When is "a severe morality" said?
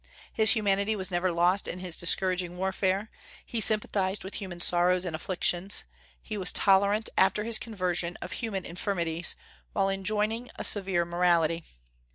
10.55-11.65